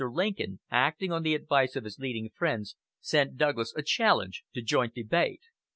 Lincoln, 0.09 0.59
acting 0.71 1.11
on 1.11 1.21
the 1.21 1.35
advice 1.35 1.75
of 1.75 1.83
his 1.83 1.99
leading 1.99 2.31
friends, 2.31 2.75
sent 2.99 3.37
Douglas 3.37 3.71
a 3.77 3.83
challenge 3.83 4.43
to 4.55 4.61
joint 4.63 4.95
debate. 4.95 5.43